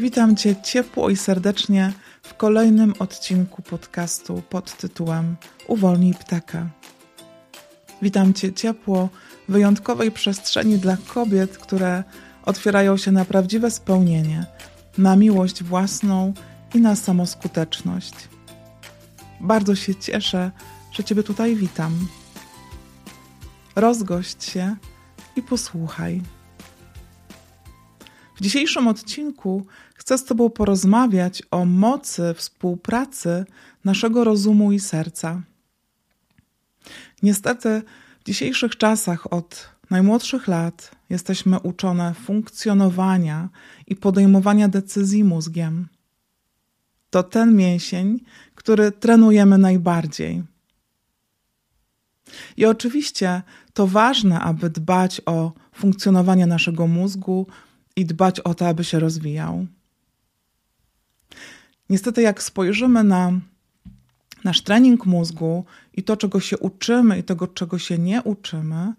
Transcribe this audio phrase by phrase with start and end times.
[0.00, 5.36] Witam Cię ciepło i serdecznie w kolejnym odcinku podcastu pod tytułem
[5.68, 6.66] Uwolnij ptaka.
[8.02, 9.08] Witam Cię ciepło
[9.48, 12.04] w wyjątkowej przestrzeni dla kobiet, które
[12.44, 14.46] otwierają się na prawdziwe spełnienie,
[14.98, 16.32] na miłość własną
[16.74, 18.14] i na samoskuteczność.
[19.40, 20.50] Bardzo się cieszę,
[20.92, 22.08] że Ciebie tutaj witam.
[23.76, 24.76] Rozgość się
[25.36, 26.22] i posłuchaj.
[28.40, 33.44] W dzisiejszym odcinku chcę z Tobą porozmawiać o mocy współpracy
[33.84, 35.42] naszego rozumu i serca.
[37.22, 37.82] Niestety,
[38.20, 43.48] w dzisiejszych czasach od najmłodszych lat jesteśmy uczone funkcjonowania
[43.86, 45.88] i podejmowania decyzji mózgiem.
[47.10, 48.20] To ten mięsień,
[48.54, 50.42] który trenujemy najbardziej.
[52.56, 57.46] I oczywiście to ważne, aby dbać o funkcjonowanie naszego mózgu
[57.96, 59.66] i dbać o to, aby się rozwijał.
[61.88, 63.32] Niestety, jak spojrzymy na
[64.44, 68.92] nasz trening mózgu i to, czego się uczymy, i tego, czego się nie uczymy,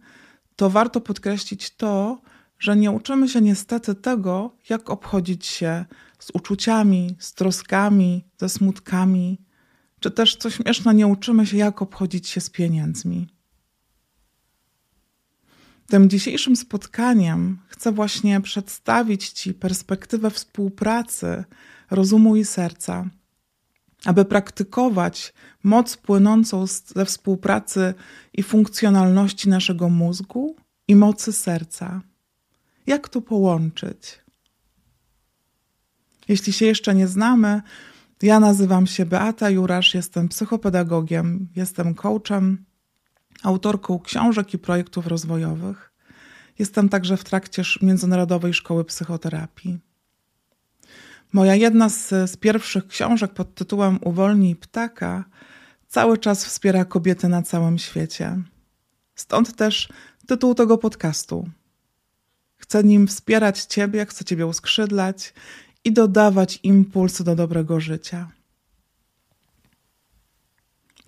[0.55, 2.21] to warto podkreślić to,
[2.59, 5.85] że nie uczymy się niestety tego, jak obchodzić się
[6.19, 9.41] z uczuciami, z troskami, ze smutkami,
[9.99, 13.27] czy też, co śmieszne, nie uczymy się, jak obchodzić się z pieniędzmi.
[15.91, 21.43] Tym dzisiejszym spotkaniem chcę właśnie przedstawić Ci perspektywę współpracy
[21.89, 23.05] rozumu i serca,
[24.05, 27.93] aby praktykować moc płynącą ze współpracy
[28.33, 30.55] i funkcjonalności naszego mózgu
[30.87, 32.01] i mocy serca.
[32.87, 34.19] Jak to połączyć?
[36.27, 37.61] Jeśli się jeszcze nie znamy,
[38.21, 42.65] ja nazywam się Beata Jurasz, jestem psychopedagogiem, jestem coachem
[43.43, 45.93] autorką książek i projektów rozwojowych.
[46.59, 49.79] Jestem także w trakcie Międzynarodowej Szkoły Psychoterapii.
[51.33, 55.25] Moja jedna z, z pierwszych książek pod tytułem Uwolnij ptaka
[55.87, 58.37] cały czas wspiera kobiety na całym świecie.
[59.15, 59.89] Stąd też
[60.27, 61.49] tytuł tego podcastu.
[62.57, 65.33] Chcę nim wspierać Ciebie, chcę Ciebie uskrzydlać
[65.83, 68.31] i dodawać impulsy do dobrego życia.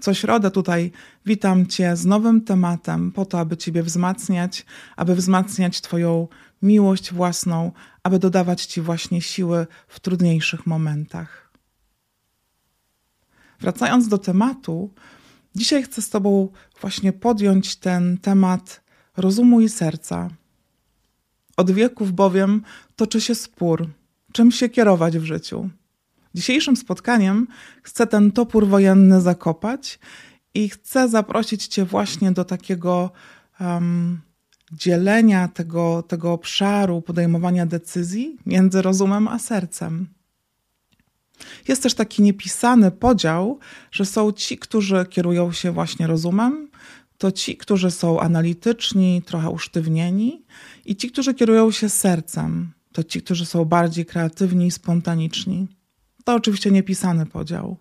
[0.04, 0.92] Co środę tutaj
[1.26, 4.66] witam Cię z nowym tematem, po to, aby Ciebie wzmacniać,
[4.96, 6.28] aby wzmacniać Twoją
[6.62, 7.72] miłość własną,
[8.04, 11.52] aby dodawać Ci właśnie siły w trudniejszych momentach.
[13.60, 14.90] Wracając do tematu,
[15.56, 16.50] dzisiaj chcę z Tobą
[16.82, 18.82] właśnie podjąć ten temat
[19.18, 20.30] rozumu i serca.
[21.58, 22.62] Od wieków bowiem
[22.96, 23.90] toczy się spór,
[24.32, 25.70] czym się kierować w życiu.
[26.36, 27.48] Dzisiejszym spotkaniem
[27.84, 30.00] chcę ten topór wojenny zakopać
[30.54, 33.12] i chcę zaprosić Cię właśnie do takiego
[33.60, 34.22] um,
[34.72, 40.08] dzielenia tego, tego obszaru podejmowania decyzji między rozumem a sercem.
[41.68, 43.60] Jest też taki niepisany podział,
[43.92, 46.70] że są ci, którzy kierują się właśnie rozumem,
[47.18, 50.46] to ci, którzy są analityczni, trochę usztywnieni,
[50.86, 55.68] i ci, którzy kierują się sercem, to ci, którzy są bardziej kreatywni i spontaniczni.
[56.24, 57.78] To oczywiście niepisany podział.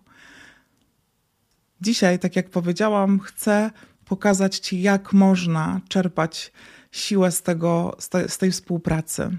[1.81, 3.71] Dzisiaj, tak jak powiedziałam, chcę
[4.05, 6.51] pokazać Ci, jak można czerpać
[6.91, 9.37] siłę z, tego, z, te, z tej współpracy.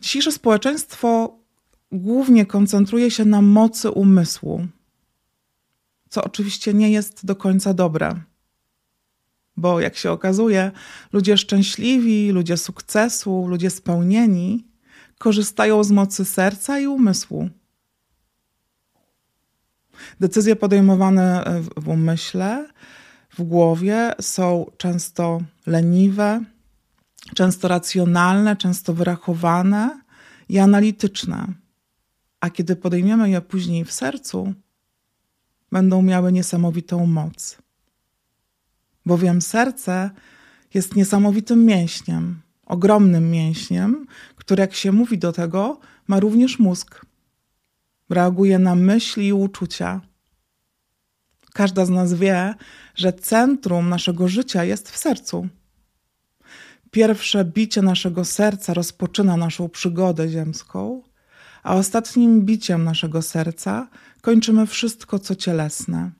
[0.00, 1.38] Dzisiejsze społeczeństwo
[1.92, 4.66] głównie koncentruje się na mocy umysłu,
[6.08, 8.20] co oczywiście nie jest do końca dobre.
[9.56, 10.70] Bo jak się okazuje,
[11.12, 14.71] ludzie szczęśliwi, ludzie sukcesu, ludzie spełnieni
[15.22, 17.48] korzystają z mocy serca i umysłu.
[20.20, 21.44] Decyzje podejmowane
[21.76, 22.68] w umyśle,
[23.30, 26.44] w głowie są często leniwe,
[27.34, 30.00] często racjonalne, często wyrachowane
[30.48, 31.46] i analityczne.
[32.40, 34.54] A kiedy podejmiemy je później w sercu,
[35.72, 37.58] będą miały niesamowitą moc.
[39.06, 40.10] Bowiem serce
[40.74, 44.06] jest niesamowitym mięśniem, ogromnym mięśniem,
[44.36, 47.06] który, jak się mówi do tego, ma również mózg.
[48.10, 50.00] Reaguje na myśli i uczucia.
[51.52, 52.54] Każda z nas wie,
[52.94, 55.48] że centrum naszego życia jest w sercu.
[56.90, 61.02] Pierwsze bicie naszego serca rozpoczyna naszą przygodę ziemską,
[61.62, 63.88] a ostatnim biciem naszego serca
[64.20, 66.10] kończymy wszystko, co cielesne.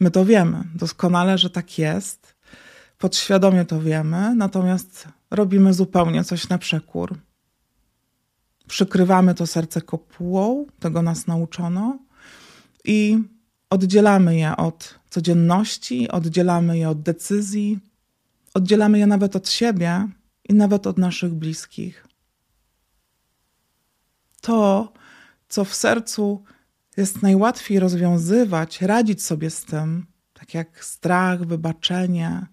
[0.00, 2.39] My to wiemy doskonale, że tak jest
[3.00, 7.18] podświadomie to wiemy, natomiast robimy zupełnie coś na przekór.
[8.68, 11.98] Przykrywamy to serce kopułą, tego nas nauczono,
[12.84, 13.18] i
[13.70, 17.78] oddzielamy je od codzienności, oddzielamy je od decyzji,
[18.54, 20.08] oddzielamy je nawet od siebie
[20.48, 22.06] i nawet od naszych bliskich.
[24.40, 24.92] To,
[25.48, 26.42] co w sercu
[26.96, 32.46] jest najłatwiej rozwiązywać, radzić sobie z tym, tak jak strach, wybaczenie,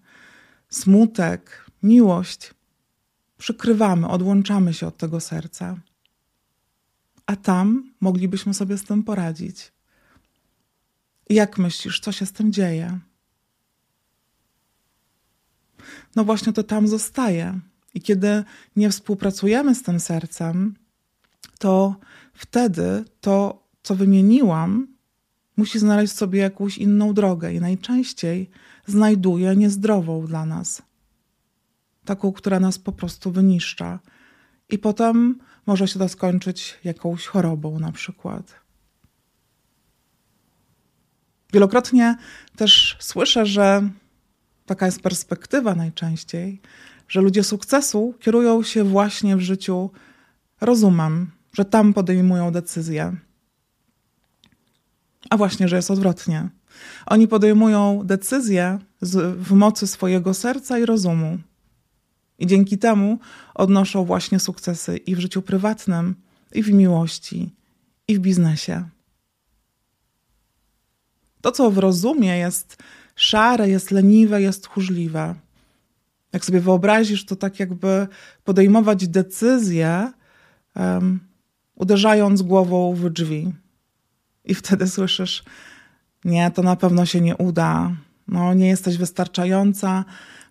[0.68, 2.54] smutek, miłość,
[3.38, 5.76] przykrywamy, odłączamy się od tego serca.
[7.26, 9.72] A tam moglibyśmy sobie z tym poradzić.
[11.30, 12.98] Jak myślisz, co się z tym dzieje?
[16.16, 17.60] No właśnie to tam zostaje.
[17.94, 18.44] I kiedy
[18.76, 20.74] nie współpracujemy z tym sercem,
[21.58, 21.96] to
[22.34, 24.88] wtedy to, co wymieniłam,
[25.56, 28.50] musi znaleźć sobie jakąś inną drogę i najczęściej
[28.88, 30.82] znajduje niezdrową dla nas.
[32.04, 33.98] Taką, która nas po prostu wyniszcza.
[34.68, 38.60] I potem może się to skończyć jakąś chorobą, na przykład.
[41.52, 42.16] Wielokrotnie
[42.56, 43.90] też słyszę, że
[44.66, 46.60] taka jest perspektywa najczęściej,
[47.08, 49.90] że ludzie sukcesu kierują się właśnie w życiu
[50.60, 53.16] rozumem, że tam podejmują decyzje.
[55.30, 56.48] A właśnie, że jest odwrotnie.
[57.06, 61.38] Oni podejmują decyzje z, w mocy swojego serca i rozumu.
[62.38, 63.18] I dzięki temu
[63.54, 66.14] odnoszą właśnie sukcesy i w życiu prywatnym,
[66.52, 67.54] i w miłości,
[68.08, 68.88] i w biznesie.
[71.40, 72.76] To, co w rozumie jest
[73.16, 75.34] szare, jest leniwe, jest tchórzliwe.
[76.32, 78.06] Jak sobie wyobrazisz, to tak jakby
[78.44, 80.12] podejmować decyzje,
[80.76, 81.20] um,
[81.74, 83.52] uderzając głową w drzwi.
[84.44, 85.44] I wtedy słyszysz:
[86.28, 87.96] Nie, to na pewno się nie uda.
[88.28, 90.04] No, nie jesteś wystarczająca.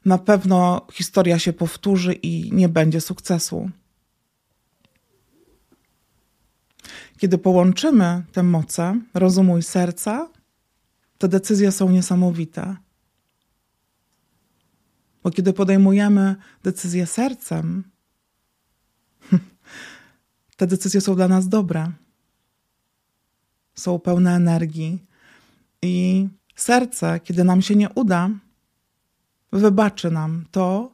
[0.06, 3.70] Na pewno historia się powtórzy i nie będzie sukcesu.
[7.18, 10.30] Kiedy połączymy te moce rozumu i serca,
[11.18, 12.76] te decyzje są niesamowite.
[15.24, 17.84] Bo kiedy podejmujemy decyzje sercem,
[20.58, 21.92] te decyzje są dla nas dobre.
[23.76, 25.07] Są pełne energii.
[25.82, 28.30] I serce, kiedy nam się nie uda,
[29.52, 30.94] wybaczy nam to,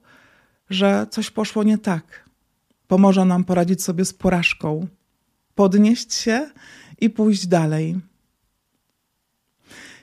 [0.70, 2.30] że coś poszło nie tak.
[2.88, 4.88] Pomoże nam poradzić sobie z porażką,
[5.56, 6.50] podnieść się
[7.02, 8.00] i pójść dalej.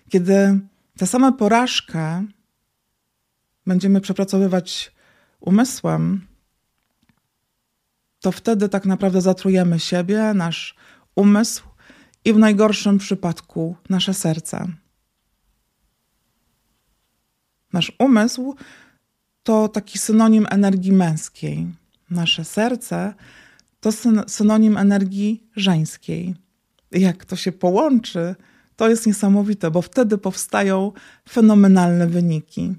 [0.08, 0.60] Kiedy
[0.98, 2.26] tę samą porażkę
[3.66, 4.92] będziemy przepracowywać
[5.40, 6.26] umysłem,
[8.20, 10.74] to wtedy tak naprawdę zatrujemy siebie, nasz
[11.14, 11.69] umysł
[12.24, 14.68] i w najgorszym przypadku nasze serce.
[17.72, 18.54] Nasz umysł
[19.42, 21.66] to taki synonim energii męskiej.
[22.10, 23.14] Nasze serce
[23.80, 23.90] to
[24.28, 26.34] synonim energii żeńskiej.
[26.90, 28.34] Jak to się połączy,
[28.76, 30.92] to jest niesamowite, bo wtedy powstają
[31.28, 32.74] fenomenalne wyniki.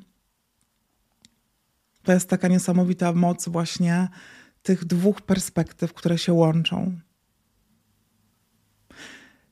[2.03, 4.07] To jest taka niesamowita moc właśnie
[4.63, 6.99] tych dwóch perspektyw, które się łączą.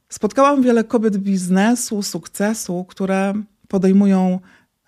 [0.10, 3.34] Spotkałam wiele kobiet biznesu, sukcesu, które
[3.68, 4.40] podejmują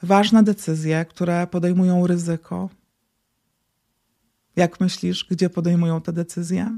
[0.03, 2.69] ważne decyzje, które podejmują ryzyko.
[4.55, 6.77] Jak myślisz, gdzie podejmują te decyzje?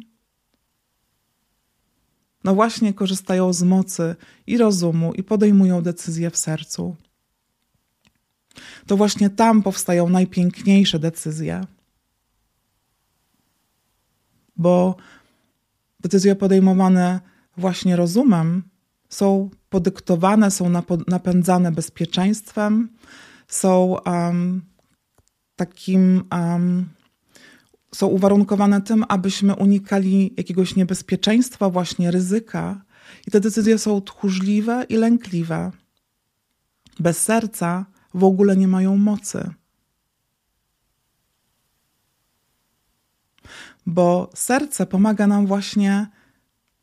[2.43, 4.15] No właśnie korzystają z mocy
[4.47, 6.95] i rozumu i podejmują decyzje w sercu.
[8.87, 11.65] To właśnie tam powstają najpiękniejsze decyzje.
[14.57, 14.95] Bo
[15.99, 18.63] decyzje podejmowane właśnie rozumem
[19.09, 20.71] są podyktowane, są
[21.07, 22.89] napędzane bezpieczeństwem,
[23.47, 24.61] są um,
[25.55, 26.89] takim um,
[27.95, 32.81] są uwarunkowane tym, abyśmy unikali jakiegoś niebezpieczeństwa, właśnie ryzyka.
[33.27, 35.71] I te decyzje są tchórzliwe i lękliwe.
[36.99, 39.49] Bez serca w ogóle nie mają mocy.
[43.85, 46.07] Bo serce pomaga nam właśnie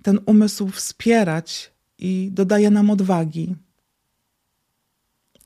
[0.02, 3.54] ten umysł wspierać i dodaje nam odwagi.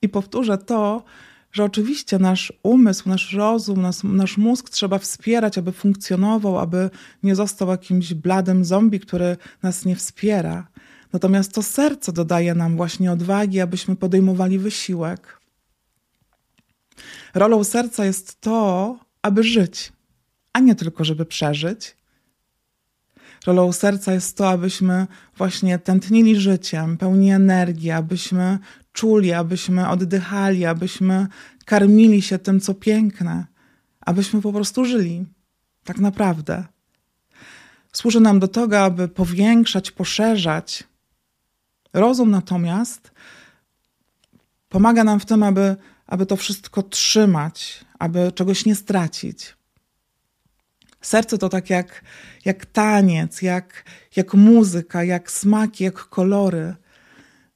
[0.01, 1.03] I powtórzę to,
[1.51, 6.89] że oczywiście nasz umysł, nasz rozum, nasz, nasz mózg trzeba wspierać, aby funkcjonował, aby
[7.23, 10.67] nie został jakimś bladym zombie, który nas nie wspiera.
[11.13, 15.39] Natomiast to serce dodaje nam właśnie odwagi, abyśmy podejmowali wysiłek.
[17.33, 19.93] Rolą serca jest to, aby żyć,
[20.53, 21.95] a nie tylko, żeby przeżyć.
[23.45, 28.59] Rolą serca jest to, abyśmy właśnie tętnili życiem, pełni energii, abyśmy
[28.93, 31.27] czuli, abyśmy oddychali, abyśmy
[31.65, 33.45] karmili się tym, co piękne,
[34.01, 35.25] abyśmy po prostu żyli.
[35.83, 36.63] Tak naprawdę.
[37.93, 40.83] Służy nam do tego, aby powiększać, poszerzać.
[41.93, 43.11] Rozum natomiast
[44.69, 45.75] pomaga nam w tym, aby,
[46.07, 49.55] aby to wszystko trzymać, aby czegoś nie stracić.
[51.05, 52.03] Serce to tak jak,
[52.45, 53.83] jak taniec, jak,
[54.15, 56.75] jak muzyka, jak smaki, jak kolory.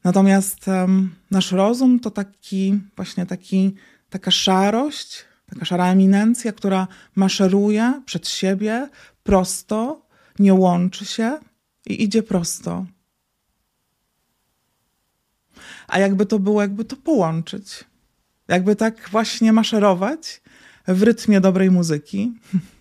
[0.03, 3.75] Natomiast um, nasz rozum to taki, właśnie taki,
[4.09, 8.89] taka szarość, taka szara eminencja, która maszeruje przed siebie
[9.23, 10.05] prosto,
[10.39, 11.39] nie łączy się
[11.87, 12.85] i idzie prosto.
[15.87, 17.83] A jakby to było, jakby to połączyć,
[18.47, 20.41] jakby tak właśnie maszerować
[20.87, 22.33] w rytmie dobrej muzyki,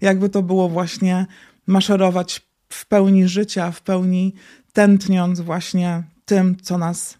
[0.00, 1.26] jakby to było właśnie
[1.66, 4.34] maszerować w pełni życia, w pełni
[4.72, 7.18] tętniąc właśnie tym, co nas,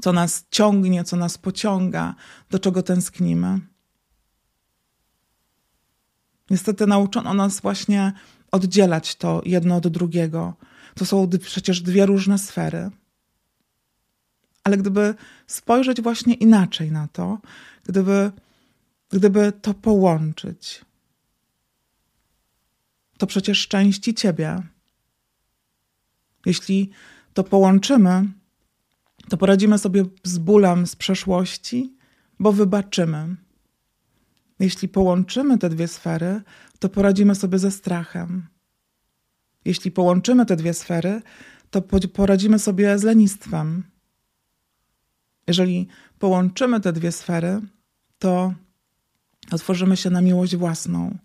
[0.00, 2.14] co nas ciągnie, co nas pociąga,
[2.50, 3.60] do czego tęsknimy.
[6.50, 8.12] Niestety nauczono nas właśnie
[8.52, 10.54] oddzielać to jedno od drugiego.
[10.94, 12.90] To są przecież dwie różne sfery.
[14.64, 15.14] Ale gdyby
[15.46, 17.38] spojrzeć właśnie inaczej na to,
[17.84, 18.32] gdyby,
[19.10, 20.84] gdyby to połączyć,
[23.18, 24.62] to przecież części ciebie.
[26.46, 26.90] Jeśli
[27.34, 28.24] to połączymy,
[29.28, 31.96] to poradzimy sobie z bólem z przeszłości,
[32.38, 33.36] bo wybaczymy.
[34.58, 36.42] Jeśli połączymy te dwie sfery,
[36.78, 38.46] to poradzimy sobie ze strachem.
[39.64, 41.22] Jeśli połączymy te dwie sfery,
[41.70, 41.82] to
[42.12, 43.82] poradzimy sobie z lenistwem.
[45.46, 47.60] Jeżeli połączymy te dwie sfery,
[48.18, 48.54] to
[49.50, 51.18] otworzymy się na miłość własną,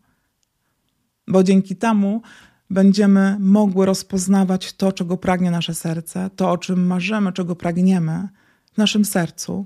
[1.32, 2.22] bo dzięki temu
[2.70, 8.28] będziemy mogły rozpoznawać to, czego pragnie nasze serce, to, o czym marzymy, czego pragniemy
[8.74, 9.66] w naszym sercu.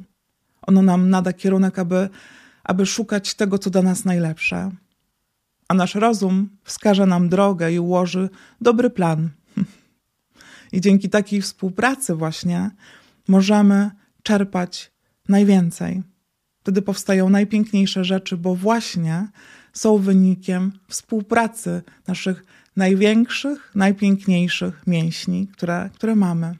[0.61, 2.09] Ono nam nada kierunek, aby,
[2.63, 4.71] aby szukać tego, co dla nas najlepsze.
[5.67, 8.29] A nasz rozum wskaże nam drogę i ułoży
[8.61, 9.29] dobry plan.
[10.71, 12.71] I dzięki takiej współpracy, właśnie,
[13.27, 13.91] możemy
[14.23, 14.91] czerpać
[15.29, 16.03] najwięcej.
[16.59, 19.27] Wtedy powstają najpiękniejsze rzeczy, bo właśnie
[19.75, 26.55] są wynikiem współpracy naszych największych, najpiękniejszych mięśni, które, które mamy.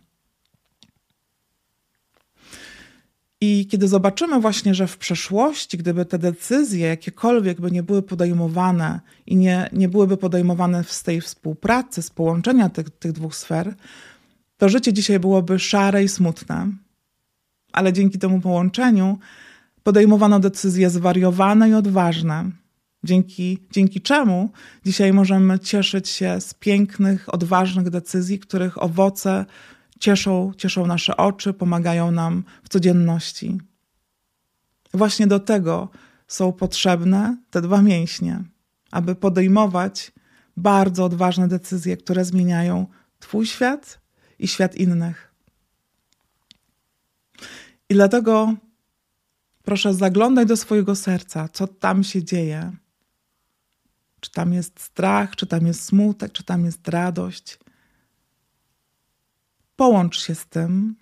[3.41, 8.99] I kiedy zobaczymy właśnie, że w przeszłości, gdyby te decyzje, jakiekolwiek by nie były podejmowane
[9.25, 13.75] i nie, nie byłyby podejmowane z tej współpracy, z połączenia tych, tych dwóch sfer,
[14.57, 16.67] to życie dzisiaj byłoby szare i smutne.
[17.71, 19.19] Ale dzięki temu połączeniu
[19.83, 22.51] podejmowano decyzje zwariowane i odważne,
[23.05, 24.49] dzięki, dzięki czemu
[24.85, 29.45] dzisiaj możemy cieszyć się z pięknych, odważnych decyzji, których owoce
[29.99, 33.57] cieszą, cieszą nasze oczy, pomagają nam w codzienności.
[34.93, 35.89] Właśnie do tego
[36.27, 38.43] są potrzebne te dwa mięśnie,
[38.91, 40.11] aby podejmować
[40.57, 42.87] bardzo odważne decyzje, które zmieniają
[43.19, 43.99] Twój świat
[44.39, 45.33] i świat innych.
[47.89, 48.53] I dlatego
[49.63, 52.71] proszę zaglądać do swojego serca, co tam się dzieje
[54.25, 57.59] czy tam jest strach, czy tam jest smutek, czy tam jest radość.
[59.75, 60.95] Połącz się z tym,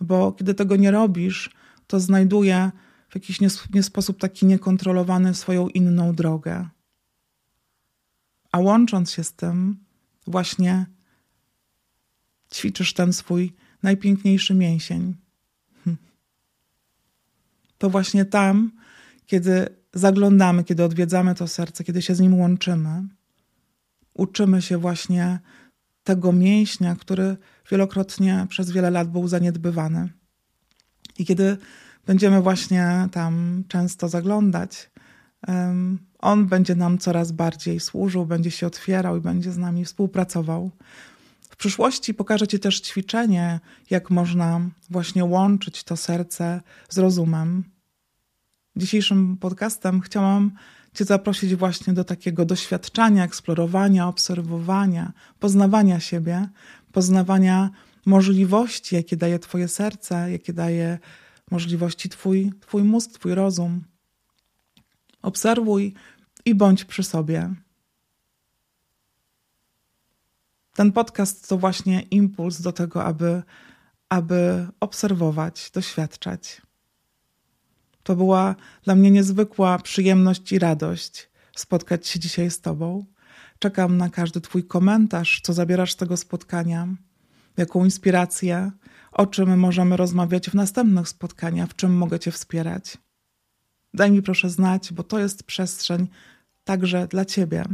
[0.00, 1.50] bo kiedy tego nie robisz,
[1.86, 2.70] to znajduje
[3.08, 3.40] w jakiś
[3.74, 6.68] nie, sposób taki niekontrolowany swoją inną drogę.
[8.52, 9.84] A łącząc się z tym,
[10.26, 10.86] właśnie
[12.54, 15.16] ćwiczysz ten swój najpiękniejszy mięsień.
[17.78, 18.72] To właśnie tam,
[19.26, 23.02] kiedy zaglądamy, kiedy odwiedzamy to serce, kiedy się z nim łączymy,
[24.14, 25.38] uczymy się właśnie
[26.04, 27.36] tego mięśnia, który
[27.70, 30.08] wielokrotnie przez wiele lat był zaniedbywany.
[31.18, 31.56] I kiedy
[32.06, 34.90] będziemy właśnie tam często zaglądać,
[36.18, 40.70] on będzie nam coraz bardziej służył, będzie się otwierał i będzie z nami współpracował.
[41.50, 47.64] W przyszłości pokażę Ci też ćwiczenie, jak można właśnie łączyć to serce z rozumem,
[48.78, 50.50] dzisiejszym podcastem chciałam
[50.94, 56.48] Cię zaprosić właśnie do takiego doświadczania, eksplorowania, obserwowania, poznawania siebie,
[56.92, 57.70] poznawania
[58.06, 60.98] możliwości, jakie daje Twoje serce, jakie daje
[61.50, 63.84] możliwości Twój, twój mózg, Twój rozum.
[65.22, 65.94] Obserwuj
[66.44, 67.54] i bądź przy sobie.
[70.74, 73.42] Ten podcast to właśnie impuls do tego, aby,
[74.08, 76.62] aby obserwować, doświadczać.
[78.08, 83.04] To była dla mnie niezwykła przyjemność i radość spotkać się dzisiaj z Tobą.
[83.58, 86.88] Czekam na każdy Twój komentarz, co zabierasz z tego spotkania,
[87.56, 88.70] jaką inspirację,
[89.12, 92.98] o czym możemy rozmawiać w następnych spotkaniach, w czym mogę Cię wspierać.
[93.94, 96.08] Daj mi proszę znać, bo to jest przestrzeń
[96.64, 97.64] także dla Ciebie.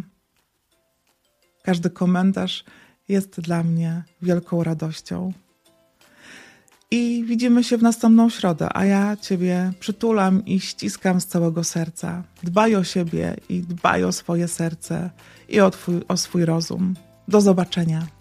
[1.62, 2.64] Każdy komentarz
[3.08, 5.32] jest dla mnie wielką radością.
[6.94, 12.22] I widzimy się w następną środę, a ja Ciebie przytulam i ściskam z całego serca.
[12.42, 15.10] Dbaj o siebie i dbaj o swoje serce
[15.48, 16.94] i o, twój, o swój rozum.
[17.28, 18.13] Do zobaczenia.